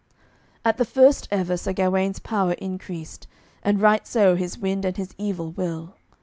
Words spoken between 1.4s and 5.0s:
Sir Gawaine's power increased, and right so his wind and